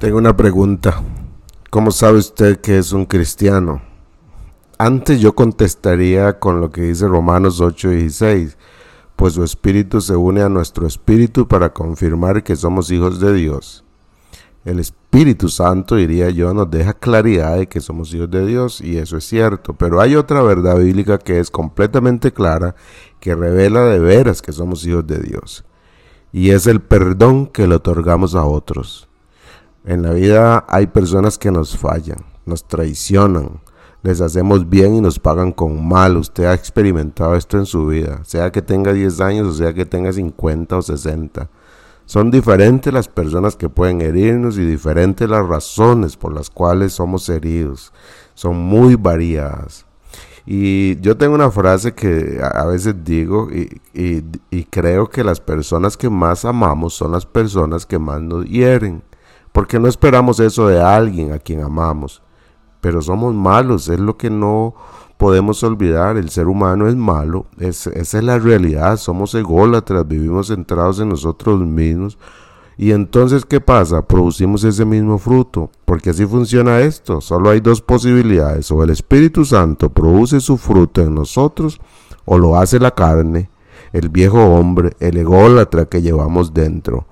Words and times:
Tengo 0.00 0.16
una 0.16 0.34
pregunta. 0.34 1.02
¿Cómo 1.68 1.90
sabe 1.90 2.20
usted 2.20 2.62
que 2.62 2.78
es 2.78 2.92
un 2.92 3.04
cristiano? 3.04 3.82
Antes 4.78 5.20
yo 5.20 5.34
contestaría 5.34 6.38
con 6.38 6.58
lo 6.58 6.70
que 6.70 6.80
dice 6.80 7.06
Romanos 7.06 7.60
8:16, 7.60 8.56
pues 9.14 9.34
su 9.34 9.44
espíritu 9.44 10.00
se 10.00 10.16
une 10.16 10.40
a 10.40 10.48
nuestro 10.48 10.86
espíritu 10.86 11.46
para 11.46 11.74
confirmar 11.74 12.42
que 12.42 12.56
somos 12.56 12.90
hijos 12.90 13.20
de 13.20 13.34
Dios. 13.34 13.84
El 14.64 14.78
Espíritu 14.78 15.50
Santo, 15.50 15.96
diría 15.96 16.30
yo, 16.30 16.54
nos 16.54 16.70
deja 16.70 16.94
claridad 16.94 17.58
de 17.58 17.68
que 17.68 17.82
somos 17.82 18.14
hijos 18.14 18.30
de 18.30 18.46
Dios 18.46 18.80
y 18.80 18.96
eso 18.96 19.18
es 19.18 19.24
cierto, 19.24 19.74
pero 19.74 20.00
hay 20.00 20.16
otra 20.16 20.40
verdad 20.40 20.78
bíblica 20.78 21.18
que 21.18 21.40
es 21.40 21.50
completamente 21.50 22.32
clara, 22.32 22.74
que 23.20 23.34
revela 23.34 23.84
de 23.84 23.98
veras 23.98 24.40
que 24.40 24.52
somos 24.52 24.86
hijos 24.86 25.06
de 25.06 25.18
Dios 25.18 25.66
y 26.32 26.52
es 26.52 26.66
el 26.66 26.80
perdón 26.80 27.48
que 27.48 27.68
le 27.68 27.74
otorgamos 27.74 28.34
a 28.34 28.44
otros. 28.46 29.09
En 29.84 30.02
la 30.02 30.12
vida 30.12 30.64
hay 30.68 30.86
personas 30.86 31.38
que 31.38 31.50
nos 31.50 31.76
fallan, 31.76 32.18
nos 32.44 32.66
traicionan, 32.68 33.60
les 34.02 34.20
hacemos 34.20 34.68
bien 34.68 34.94
y 34.94 35.00
nos 35.00 35.18
pagan 35.18 35.52
con 35.52 35.86
mal. 35.86 36.16
Usted 36.16 36.44
ha 36.44 36.54
experimentado 36.54 37.34
esto 37.34 37.58
en 37.58 37.66
su 37.66 37.86
vida, 37.86 38.20
sea 38.24 38.52
que 38.52 38.62
tenga 38.62 38.92
10 38.92 39.20
años 39.20 39.46
o 39.48 39.52
sea 39.52 39.72
que 39.72 39.86
tenga 39.86 40.12
50 40.12 40.76
o 40.76 40.82
60. 40.82 41.48
Son 42.04 42.30
diferentes 42.30 42.92
las 42.92 43.06
personas 43.08 43.54
que 43.54 43.68
pueden 43.68 44.00
herirnos 44.00 44.58
y 44.58 44.66
diferentes 44.66 45.28
las 45.30 45.46
razones 45.46 46.16
por 46.16 46.34
las 46.34 46.50
cuales 46.50 46.92
somos 46.92 47.28
heridos. 47.28 47.92
Son 48.34 48.56
muy 48.56 48.96
variadas. 48.96 49.86
Y 50.44 51.00
yo 51.00 51.16
tengo 51.16 51.36
una 51.36 51.52
frase 51.52 51.94
que 51.94 52.40
a 52.42 52.64
veces 52.64 52.96
digo 53.04 53.48
y, 53.52 53.80
y, 53.94 54.64
creo 54.64 55.08
que 55.08 55.22
las 55.22 55.38
personas 55.38 55.96
que 55.96 56.10
más 56.10 56.44
amamos 56.44 56.94
son 56.94 57.12
las 57.12 57.26
personas 57.26 57.86
que 57.86 58.00
más 58.00 58.20
nos 58.20 58.44
hieren. 58.46 59.04
Porque 59.52 59.78
no 59.78 59.88
esperamos 59.88 60.40
eso 60.40 60.68
de 60.68 60.80
alguien 60.80 61.32
a 61.32 61.38
quien 61.38 61.62
amamos. 61.62 62.22
Pero 62.80 63.02
somos 63.02 63.34
malos, 63.34 63.88
es 63.88 64.00
lo 64.00 64.16
que 64.16 64.30
no 64.30 64.74
podemos 65.16 65.62
olvidar. 65.62 66.16
El 66.16 66.30
ser 66.30 66.46
humano 66.46 66.88
es 66.88 66.96
malo, 66.96 67.46
esa 67.58 67.90
es 67.92 68.14
la 68.14 68.38
realidad. 68.38 68.96
Somos 68.96 69.34
ególatras, 69.34 70.06
vivimos 70.06 70.48
centrados 70.48 71.00
en 71.00 71.10
nosotros 71.10 71.60
mismos 71.60 72.18
y 72.82 72.92
entonces, 72.92 73.44
¿qué 73.44 73.60
pasa? 73.60 74.06
Producimos 74.06 74.64
ese 74.64 74.86
mismo 74.86 75.18
fruto, 75.18 75.70
porque 75.84 76.08
así 76.08 76.24
funciona 76.24 76.80
esto. 76.80 77.20
Solo 77.20 77.50
hay 77.50 77.60
dos 77.60 77.82
posibilidades, 77.82 78.70
o 78.70 78.82
el 78.82 78.88
Espíritu 78.88 79.44
Santo 79.44 79.90
produce 79.90 80.40
su 80.40 80.56
fruto 80.56 81.02
en 81.02 81.14
nosotros, 81.14 81.78
o 82.24 82.38
lo 82.38 82.56
hace 82.56 82.80
la 82.80 82.92
carne, 82.92 83.50
el 83.92 84.08
viejo 84.08 84.42
hombre, 84.42 84.96
el 84.98 85.18
ególatra 85.18 85.90
que 85.90 86.00
llevamos 86.00 86.54
dentro. 86.54 87.04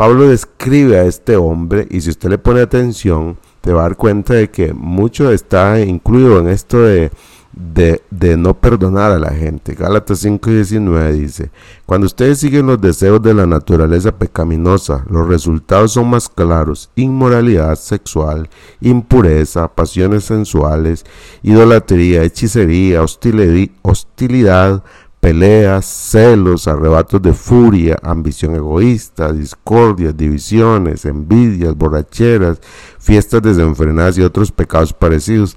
Pablo 0.00 0.28
describe 0.28 0.98
a 0.98 1.04
este 1.04 1.36
hombre 1.36 1.86
y 1.90 2.00
si 2.00 2.08
usted 2.08 2.30
le 2.30 2.38
pone 2.38 2.62
atención, 2.62 3.36
te 3.60 3.70
va 3.70 3.80
a 3.80 3.82
dar 3.82 3.96
cuenta 3.98 4.32
de 4.32 4.50
que 4.50 4.72
mucho 4.72 5.30
está 5.30 5.78
incluido 5.78 6.38
en 6.38 6.48
esto 6.48 6.80
de 6.80 7.10
de, 7.52 8.36
no 8.36 8.54
perdonar 8.54 9.10
a 9.10 9.18
la 9.18 9.30
gente. 9.30 9.74
Gálatas 9.74 10.24
5:19 10.24 11.12
dice, 11.12 11.50
cuando 11.84 12.06
ustedes 12.06 12.38
siguen 12.38 12.66
los 12.66 12.80
deseos 12.80 13.20
de 13.22 13.34
la 13.34 13.46
naturaleza 13.46 14.16
pecaminosa, 14.16 15.04
los 15.10 15.26
resultados 15.28 15.92
son 15.92 16.08
más 16.10 16.28
claros, 16.28 16.90
inmoralidad 16.94 17.76
sexual, 17.76 18.48
impureza, 18.80 19.68
pasiones 19.68 20.24
sensuales, 20.24 21.04
idolatría, 21.42 22.22
hechicería, 22.22 23.02
hostilidad, 23.02 24.82
peleas, 25.20 25.84
celos, 25.84 26.66
arrebatos 26.66 27.20
de 27.22 27.34
furia, 27.34 27.96
ambición 28.02 28.54
egoísta, 28.54 29.32
discordias, 29.32 30.16
divisiones, 30.16 31.04
envidias, 31.04 31.76
borracheras, 31.76 32.60
fiestas 32.98 33.42
desenfrenadas 33.42 34.18
y 34.18 34.22
otros 34.22 34.50
pecados 34.50 34.92
parecidos 34.92 35.56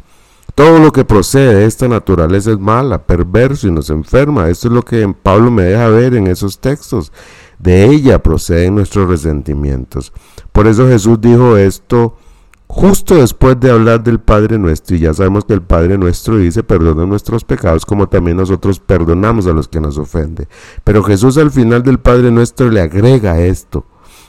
todo 0.56 0.78
lo 0.78 0.92
que 0.92 1.04
procede 1.04 1.56
de 1.56 1.66
esta 1.66 1.88
naturaleza 1.88 2.52
es 2.52 2.60
mala, 2.60 3.08
perverso 3.08 3.68
y 3.68 3.72
nos 3.72 3.90
enferma. 3.90 4.50
Esto 4.50 4.68
es 4.68 4.74
lo 4.74 4.84
que 4.84 5.12
Pablo 5.24 5.50
me 5.50 5.64
deja 5.64 5.88
ver 5.88 6.14
en 6.14 6.28
esos 6.28 6.60
textos. 6.60 7.12
De 7.58 7.86
ella 7.86 8.22
proceden 8.22 8.76
nuestros 8.76 9.10
resentimientos. 9.10 10.14
Por 10.52 10.68
eso 10.68 10.88
Jesús 10.88 11.20
dijo 11.20 11.58
esto 11.58 12.18
justo 12.74 13.16
después 13.16 13.60
de 13.60 13.70
hablar 13.70 14.04
del 14.04 14.20
Padre 14.20 14.58
nuestro. 14.58 14.96
Y 14.96 15.00
ya 15.00 15.14
sabemos 15.14 15.46
que 15.46 15.54
el 15.54 15.62
Padre 15.62 15.98
nuestro 15.98 16.38
dice, 16.38 16.64
perdona 16.64 17.06
nuestros 17.06 17.44
pecados 17.44 17.86
como 17.86 18.10
también 18.10 18.38
nosotros 18.38 18.80
perdonamos 18.80 19.46
a 19.46 19.54
los 19.54 19.68
que 19.68 19.80
nos 19.80 19.98
ofenden. 20.00 20.48
Pero 20.84 21.04
Jesús 21.04 21.38
al 21.38 21.52
final 21.52 21.84
del 21.84 22.00
Padre 22.00 22.32
nuestro 22.32 22.70
le 22.70 22.82
agrega 22.82 23.40
esto. 23.40 23.86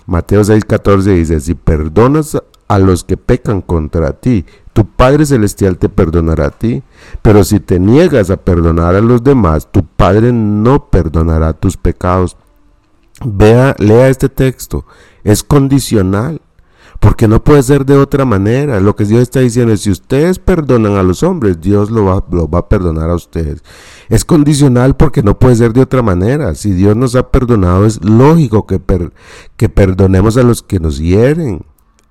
Mateo 0.07 0.43
6:14 0.43 1.03
dice, 1.15 1.41
si 1.41 1.55
perdonas 1.55 2.37
a 2.69 2.79
los 2.79 3.03
que 3.03 3.17
pecan 3.17 3.63
contra 3.63 4.13
ti, 4.13 4.45
tu 4.75 4.85
Padre 4.87 5.25
Celestial 5.25 5.79
te 5.79 5.89
perdonará 5.89 6.49
a 6.49 6.51
ti, 6.51 6.83
pero 7.23 7.45
si 7.45 7.61
te 7.61 7.79
niegas 7.79 8.31
a 8.31 8.37
perdonar 8.37 8.95
a 8.95 9.01
los 9.01 9.25
demás, 9.25 9.73
tu 9.73 9.87
Padre 9.87 10.33
no 10.33 10.91
perdonará 10.91 11.55
tus 11.55 11.79
pecados. 11.79 12.37
Vea, 13.25 13.75
lea 13.79 14.09
este 14.09 14.29
texto, 14.29 14.85
es 15.23 15.43
condicional, 15.43 16.43
porque 17.05 17.29
no 17.29 17.45
puede 17.45 17.63
ser 17.63 17.85
de 17.85 17.99
otra 17.99 18.25
manera. 18.25 18.81
Lo 18.81 18.97
que 18.97 19.05
Dios 19.05 19.21
está 19.21 19.41
diciendo 19.41 19.75
es, 19.75 19.83
si 19.83 19.91
ustedes 19.91 20.39
perdonan 20.39 20.95
a 20.95 21.03
los 21.03 21.23
hombres, 21.23 21.61
Dios 21.61 21.91
lo 21.91 22.07
va, 22.07 22.25
va 22.47 22.61
a 22.61 22.69
perdonar 22.71 23.11
a 23.11 23.15
ustedes. 23.15 23.63
Es 24.09 24.25
condicional 24.25 24.97
porque 24.97 25.23
no 25.23 25.39
puede 25.39 25.57
ser 25.57 25.75
de 25.75 25.83
otra 25.83 26.01
manera. 26.01 26.55
Si 26.55 26.71
Dios 26.71 26.97
nos 26.97 27.15
ha 27.15 27.29
perdonado, 27.31 27.85
es 27.85 28.03
lógico 28.03 28.67
que, 28.67 28.81
que 29.59 29.69
perdonemos 29.69 30.39
a 30.39 30.45
los 30.45 30.63
que 30.63 30.81
nos 30.81 30.99
hieren. 30.99 31.67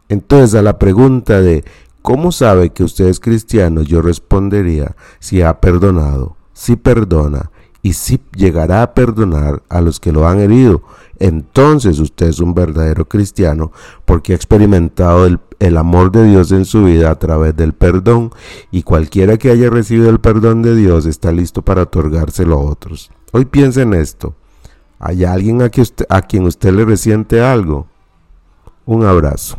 Entonces, 0.09 0.53
a 0.53 0.61
la 0.61 0.77
pregunta 0.77 1.41
de 1.41 1.65
¿Cómo 2.03 2.33
sabe 2.33 2.71
que 2.71 2.83
usted 2.83 3.05
es 3.05 3.21
cristiano? 3.21 3.81
Yo 3.81 4.01
respondería, 4.01 4.97
si 5.19 5.41
ha 5.41 5.61
perdonado, 5.61 6.35
si 6.51 6.75
perdona 6.75 7.49
y 7.83 7.93
si 7.93 8.19
llegará 8.33 8.81
a 8.81 8.93
perdonar 8.93 9.61
a 9.67 9.81
los 9.81 9.99
que 9.99 10.13
lo 10.13 10.25
han 10.25 10.39
herido, 10.39 10.81
entonces 11.19 11.99
usted 11.99 12.27
es 12.27 12.39
un 12.39 12.53
verdadero 12.53 13.05
cristiano 13.05 13.73
porque 14.05 14.31
ha 14.31 14.35
experimentado 14.35 15.27
el, 15.27 15.77
amor 15.77 16.11
de 16.11 16.25
Dios 16.25 16.51
en 16.51 16.65
su 16.65 16.85
vida 16.85 17.11
a 17.11 17.19
través 17.19 17.55
del 17.55 17.73
perdón 17.73 18.31
y 18.71 18.83
cualquiera 18.83 19.37
que 19.37 19.51
haya 19.51 19.69
recibido 19.69 20.09
el 20.09 20.19
perdón 20.19 20.61
de 20.61 20.75
Dios 20.75 21.05
está 21.05 21.31
listo 21.31 21.61
para 21.61 21.83
otorgárselo 21.83 22.55
a 22.55 22.63
otros. 22.63 23.11
Hoy 23.31 23.45
piense 23.45 23.81
en 23.81 23.93
esto. 23.93 24.33
¿Hay 24.99 25.25
alguien 25.25 25.61
a, 25.61 25.69
usted, 25.75 26.05
a 26.09 26.21
quien 26.21 26.45
usted 26.45 26.73
le 26.73 26.85
resiente 26.85 27.41
algo? 27.41 27.87
Un 28.85 29.05
abrazo. 29.05 29.57